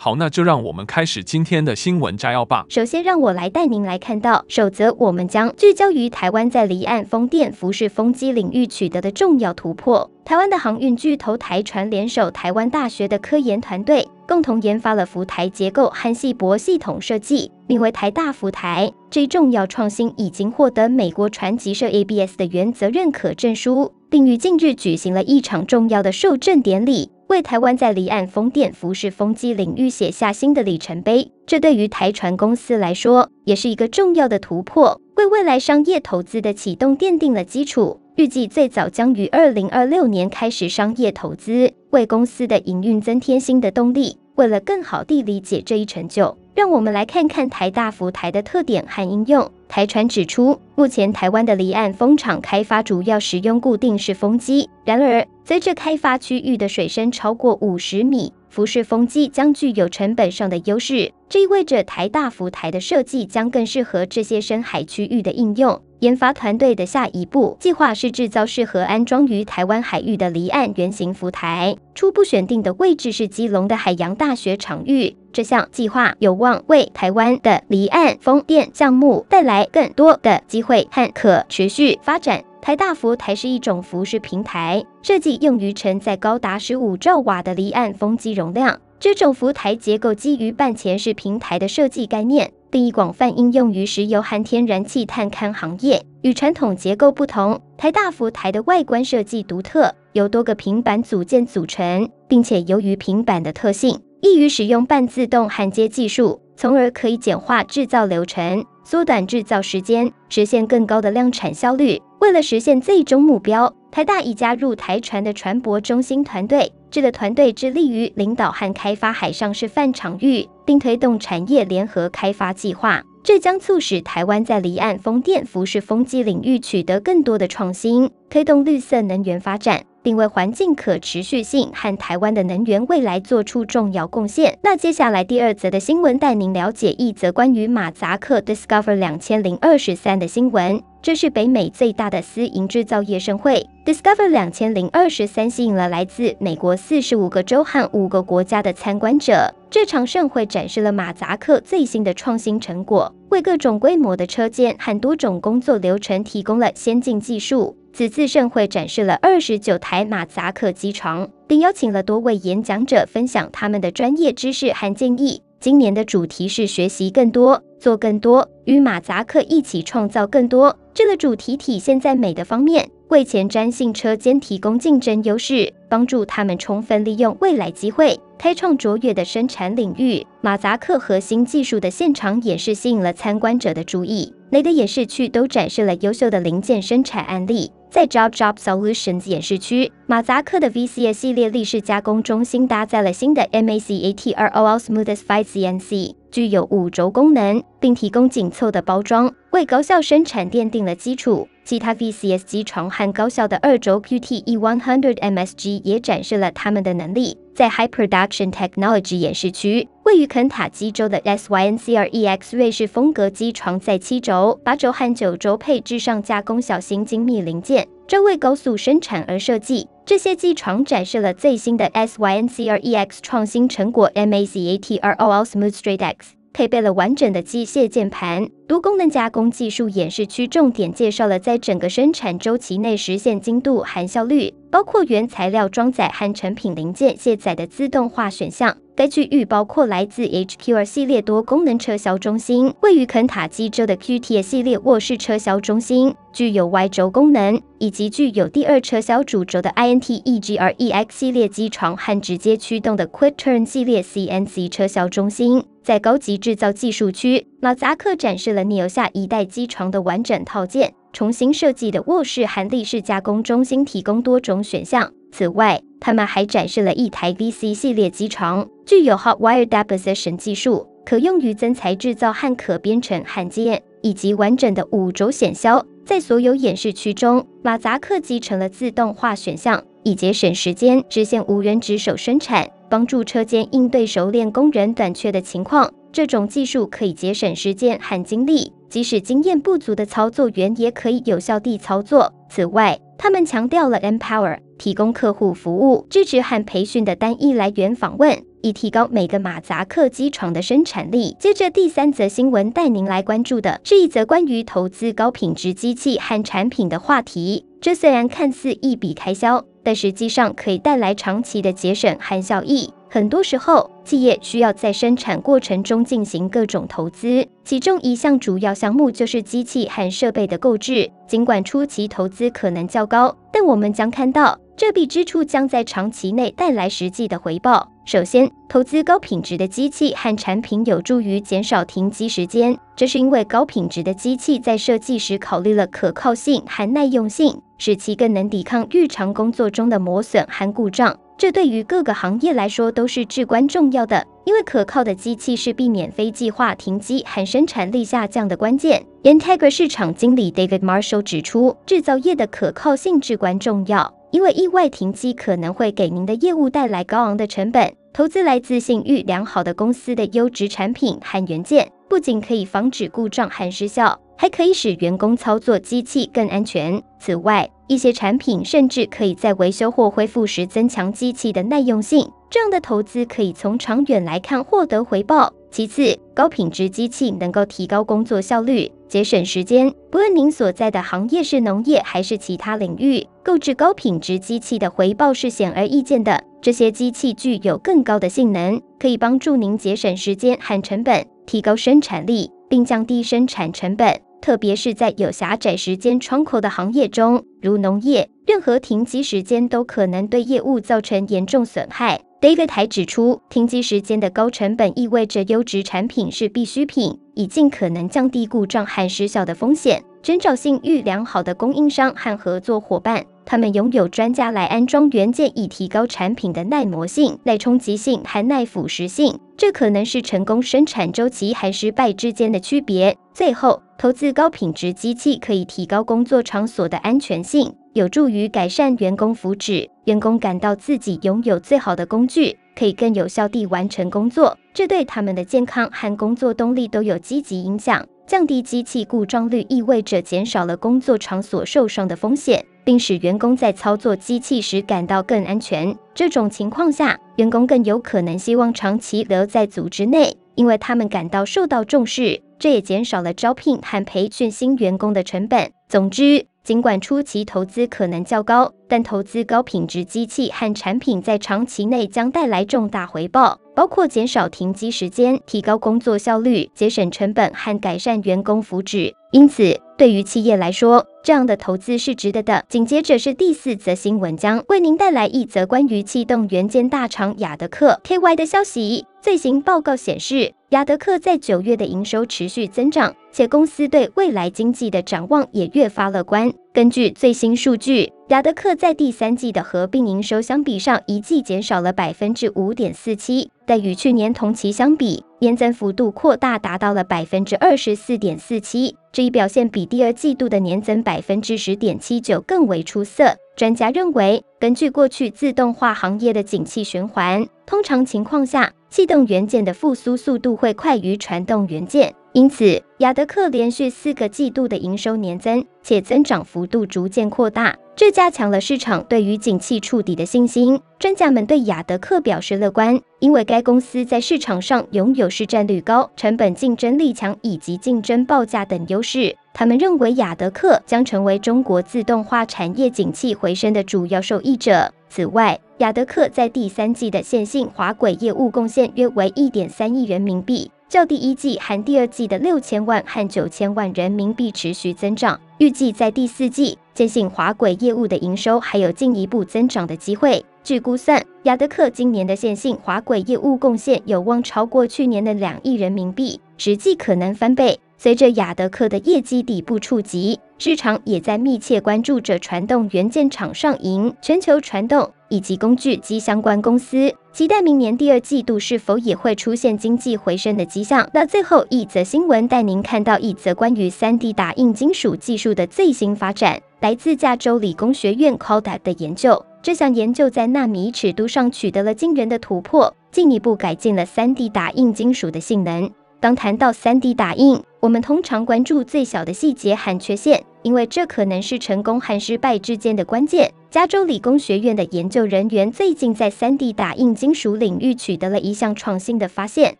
[0.00, 2.64] 好，那就让我们开始今天的新闻摘要吧。
[2.68, 10.08] 首先，让我来带您来看到首则，我们将聚焦于台湾在离岸风电、浮式风机领域取得的重要突破。
[10.24, 18.92] 台湾的航运巨头台船联手台湾大学的科研团队，共同研发了浮台结构和系泊系统设计，名为台大浮台。
[19.10, 27.10] 这一重要创新已经获得美国船级社 ABS 的原则认可证书，并于近日举行了一场重要的授证典礼。
[27.28, 38.00] 为台湾在离岸风电、浮式风机领域写下新的里程碑，这对于台船公司来说也是一个重要的突破，为未来商业投资的启动奠定了基础。
[38.16, 44.18] 预计最早将于二零二六年开始商业投资，为公司的营运增添新的动力。
[44.36, 49.48] 为了更好地理解这一成就，让我们来看看台大浮台的特点和应用。
[49.68, 61.12] 台船指出，目前台湾的离岸风场开发主要使用固定式风机，然而随着开发区域的水深超过五十米，浮式风机将具有成本上的优势。
[61.28, 65.80] 这意味着台大浮台的设计将更适合这些深海区域的应用。
[66.00, 75.16] 研发团队的下一步计划是制造适合安装于台湾海域的离岸圆形浮台，初步选定的位置是基隆的海洋大学场域。
[75.32, 82.42] 这项计划有望为台湾的离岸风电项目带来更多的机会和可持续发展。
[82.60, 88.80] 台大浮台是一种浮式平台，设计用于承载高达十五兆瓦的离岸风机容量。
[89.00, 96.02] 这种浮台结构基于半潜式平台的设计概念，并已广泛应用于石油和天然气探勘行业。
[96.22, 112.02] 与传统结构不同，台大浮台的外观设计独特，由多个平板组件组成，并且由于平板的特性，易于使用半自动焊接技术，从而可以简化制造流程，缩短制造时间，实现更高的量产效率。
[112.20, 116.72] 为了实现最终目标，台大已加入台船的船舶中心团队。
[116.90, 123.02] 这个团队致力于领导和开发海上示范场域，并推动产业联合开发计划。
[123.22, 129.84] 这将促使台湾在离岸风电、浮式风机领域取得更多的创新，推动绿色能源发展。
[130.08, 134.58] 并为环境可持续性和台湾的能源未来做出重要贡献。
[134.62, 140.82] 那接下来第二则的新闻带您了解一则关于马扎克 Discover 两千零二十三的新闻。
[141.02, 149.54] 这是北美最大的私营制造业盛会 Discover 两千零二十三，吸引了来自美国四十五个州和五个国家的参观者。
[149.68, 157.76] 这场盛会展示了马扎克最新的创新成果，为各种规模的车间和多种工作流程提供了先进技术。
[157.98, 165.42] 此次盛会展示了二十九台马扎克机床，并邀请了多位演讲者分享他们的专业知识和建议。
[165.58, 170.78] 今年的主题是学习更多，做更多，与马扎克一起创造更多。
[170.94, 180.24] 这个主题体现在美的方面，为前瞻性车间提供竞争优势，帮助他们充分利用未来机会，开创卓越的生产领域。
[180.40, 187.72] 马扎克核心技术的现场演示吸引了参观者的注意，每个演示区都展示了优秀的零件生产案例。
[187.90, 201.48] 在 Job Job Solutions 演示区，马扎克的 VCS 系列立式加工中心搭载了新的 MACATROL SmoothesFive CNC，具有五轴功能，并提供紧凑的包装，为高效生产奠定了基础。
[201.64, 207.36] 其他 VCS 机床和高效的二轴 QTE100 MSG 也展示了他们的能力。
[207.54, 219.86] 在 High Production Technology 演示区，位于肯塔基州的 SYNCREX 瑞士风格机床在七轴、八轴和九轴配置上加工小型精密零件，专为高速生产而设计。
[220.06, 226.37] 这些机床展示了最新的 SYNCREX 创新成果 MACATROL SmoothStraight X。
[226.58, 238.76] 配备了完整的机械键盘，多功能加工技术演示区重点介绍了在整个生产周期内实现精度和效率，包括原材料装载和成品零件卸载的自动化选项。
[238.96, 255.62] 该区域包括来自 HQR 系列多功能车销中心，位于肯塔基州的 QT 系列卧室车销中心，具有 Y 轴功能，以及具有第二车销主轴的 INT-EGR-EX 系列机床和直接驱动的 QuickTurn 系列 CNC 车销中心。
[255.88, 265.10] 在高级制造技术区，马扎克展示了 Neo 下一代机床的完整套件，重新设计的卧室和立式加工中心提供多种选项。
[265.32, 275.86] 此外，他们还展示了一台 VC 系列机床，具有 Hot Wire Deposition 技术，可用于增材制造和可编程焊接，以及完整的五轴显肖。
[276.04, 285.90] 在所有演示区中，马扎克集成了自动化选项，以节省时间，实现无人值守生产，帮助车间应对熟练工人短缺的情况。
[286.10, 292.32] 这种技术可以节省时间和精力，即使经验不足的操作员也可以有效地操作。
[292.48, 301.36] 此外，他们强调了 Empower，提供客户服务、支持和培训的单一来源访问，以提高每个马扎克机床的生产力。
[301.38, 307.66] 接着，第三则新闻带您来关注的是一则关于投资高品质机器和产品的话题。
[307.80, 312.92] 这虽然看似一笔开销，但实际上可以带来长期的节省和效益。
[313.08, 321.10] 很多时候，企业需要在生产过程中进行各种投资，其中一项主要项目就是机器和设备的购置。
[321.26, 327.86] 尽管初期投资可能较高，但我们将看到这笔支出将在长期内带来实际的回报。
[328.06, 341.14] 首先，投资高品质的机器和产品有助于减少停机时间，这是因为高品质的机器在设计时考虑了可靠性和耐用性，使其更能抵抗日常工作中的磨损和故障。
[341.36, 349.04] 这对于各个行业来说都是至关重要要的，因为可靠的机器是避免非计划停机和生产力下降的关键。
[349.24, 357.92] Integra 市场经理 David Marshall 指出，制造业的可靠性至关重要，因为意外停机可能会给您的业务带来高昂的成本。
[358.12, 367.02] 投资来自信誉良好的公司的优质产品和元件，不仅可以防止故障和失效，还可以使员工操作机器更安全。
[367.18, 375.52] 此外，一些产品甚至可以在维修或恢复时增强机器的耐用性，这样的投资可以从长远来看获得回报。
[375.70, 379.92] 其次，高品质机器能够提高工作效率，节省时间。
[380.10, 386.42] 不论您所在的行业是农业还是其他领域，购置高品质机器的回报是显而易见的。
[386.62, 394.20] 这些机器具有更高的性能，可以帮助您节省时间和成本，提高生产力，并降低生产成本。
[394.40, 402.20] 特别是在有狭窄时间窗口的行业中，如农业，任何停机时间都可能对业务造成严重损害。
[402.40, 410.02] David 还指出，停机时间的高成本意味着优质产品是必需品，以尽可能降低故障和失效的风险。
[410.22, 419.40] 寻找信誉良好的供应商和合作伙伴，他们拥有专家来安装元件，以提高产品的耐磨性、耐冲击性和耐腐蚀性。
[419.56, 423.16] 这可能是成功生产周期和失败之间的区别。
[423.32, 429.88] 最后，投资高品质机器可以提高工作场所的安全性，有助于改善员工福祉。
[430.04, 438.04] 员工感到自己拥有最好的工具，可以更有效地完成工作，这对他们的健康和工作动力都有积极影响。
[438.28, 445.96] 降低机器故障率意味着减少了工作场所受伤的风险，并使员工在操作机器时感到更安全。
[446.14, 452.42] 这种情况下，员工更有可能希望长期留在组织内，因为他们感到受到重视。
[452.58, 455.70] 这也减少了招聘和培训新员工的成本。
[455.88, 469.14] 总之，尽管初期投资可能较高，但投资高品质机器和产品在长期内将带来重大回报，包括减少停机时间、提高工作效率、节省成本和改善员工福祉。
[469.30, 472.64] 因此，对于企业来说，这样的投资是值得的。
[472.68, 479.04] 紧接着是第四则新闻，将为您带来一则关于气动元件大厂亚德客 KY 的消息。
[479.20, 486.50] 最新报告显示，亚德客在九月的营收持续增长，且公司对未来经济的展望也越发乐观。
[486.72, 498.96] 根据最新数据，亚德客在第三季的合并营收相比上一季减少了百分之五点四七，但与去年同期相比，年增幅度扩大达到了百分之二十四点四七。
[499.12, 503.34] 这一表现比第二季度的年增百分之十点七九更为出色。
[503.56, 512.14] 专家认为，根据过去自动化行业的景气循环，通常情况下，气动元件的复苏速度会快于传动元件。
[512.38, 520.80] 因此，亚德客连续四个季度的营收年增，且增长幅度逐渐扩大，这加强了市场对于景气触底的信心。
[521.00, 529.34] 专家们对亚德客表示乐观，因为该公司在市场上拥有市占率高、成本竞争力强以及竞争报价等优势。
[529.52, 534.94] 他们认为亚德客将成为中国自动化产业景气回升的主要受益者。
[535.08, 540.70] 此外，亚德客在第三季的线性滑轨业务贡献约为一点三亿人民币。
[540.88, 550.42] 较第一季和第二季的六千万和九千万人民币持续增长，预计在第四季，线性滑轨业务的营收还有进一步增长的机会。
[550.64, 557.78] 据估算，亚德客今年的线性滑轨业务贡献有望超过去年的两亿人民币，实际可能翻倍。
[557.98, 565.12] 随着亚德客的业绩底部触及，市场也在密切关注着传动元件厂商赢全球传动。
[565.30, 571.08] 以及工具机相关公司，期待明年第二季度是否也会出现经济回升的迹象。
[571.14, 579.40] 那最后一则新闻带您看到一则关于 3D 打印金属技术的最新发展，来自加州理工学院 CALTECH 的研究。
[579.62, 585.88] 这项研究在纳米尺度上取得了惊人的突破，进一步改进了 3D 打印金属的性能。
[586.18, 593.52] 当谈到 3D 打印，我们通常关注最小的细节和缺陷，因为这可能是成功和失败之间的关键。
[593.70, 599.76] 加州理工学院的研究人员最近在 3D 打印金属领域取得了一项创新的发现，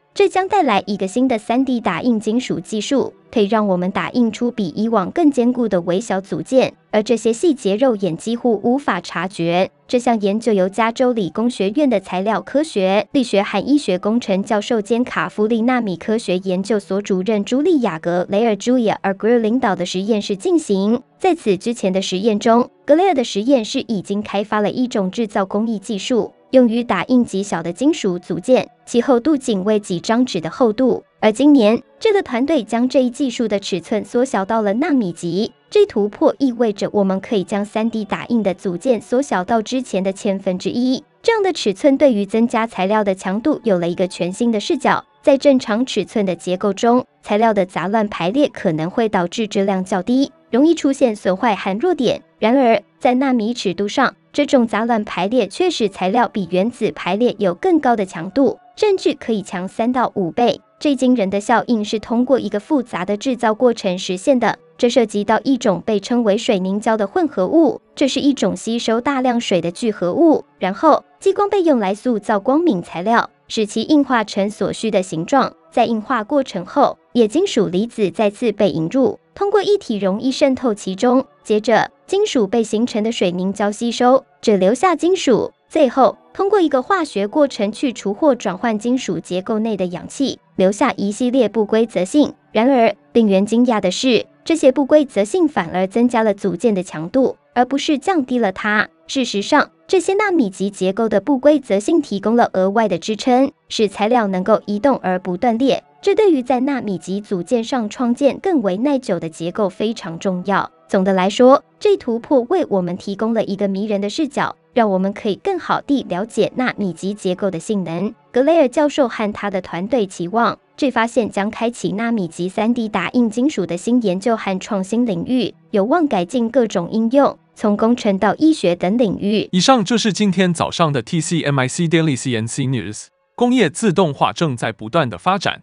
[0.12, 9.70] 这将带来一个新的 3D 打印金属技术，可以让我们打印出比以往更坚固的微小组件，而这些细节肉眼几乎无法察觉。
[9.86, 21.00] 这项研究由加州理工学院的材料科学、力学和医学工程教授兼卡夫利纳米科学研究所主任朱莉亚·格雷尔 （Julia Agre） 领导的实验室进行。
[21.18, 31.02] 在此之前的实验中，格雷尔的实验室已经开发了一种制造工艺技术，用于打印极小的金属组件，其厚度仅为几张纸的厚度。
[31.20, 35.52] 而今年，这个团队将这一技术的尺寸缩小到了纳米级。
[35.68, 41.02] 这突破意味着我们可以将 3D 打印的组件缩小到之前的千分之一。
[41.20, 45.04] 这样的尺寸对于增加材料的强度有了一个全新的视角。
[45.20, 52.22] 在正常尺寸的结构中，材料的杂乱排列可能会导致质量较低，容易出现损坏和弱点。
[52.38, 60.60] 然而，在纳米尺度上，这种杂乱排列却使材料比原子排列有更高的强度，甚至可以强三到五倍。
[60.78, 70.44] 最惊人的效应是通过一个复杂的制造过程实现的，这涉及到一种被称为水凝胶的混合物，这是一种吸收大量水的聚合物。
[70.60, 75.52] 然后，激光被用来塑造光敏材料，使其硬化成所需的形状。
[75.72, 81.24] 在硬化过程后，冶金属离子再次被引入，通过液体容易渗透其中。
[81.44, 85.52] 接着，金属被形成的水凝胶吸收，只留下金属。
[85.68, 90.40] 最后，通过一个化学过程去除或转换金属结构内的氧气。
[90.56, 92.34] 留下一系列不规则性。
[92.50, 98.88] 然而，令人惊讶的是，这些不规则性反而增加了组件的强度，而不是降低了它。
[99.06, 105.84] 事实上，这些纳米级结构的不规则性提供了额外的支撑，使材料能够移动而不断裂。
[106.00, 110.70] 这对于在纳米级组件上创建更为耐久的结构非常重要。
[110.88, 114.54] 总的来说，这突破为我们提供了一个迷人的视角。
[114.74, 118.14] 让我们可以更好地了解纳米级结构的性能。
[118.30, 129.48] 格雷尔教授和他的团队期望，这发现将开启纳米级 3D 打印金属的新研究和创新领域，有望改进各种应用，从工程到医学等领域。
[129.50, 133.06] 以上就是今天早上的 TCMIC Daily CNC News。
[133.34, 135.62] 工业自动化正在不断的发展，